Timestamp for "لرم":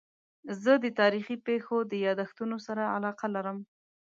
3.35-3.57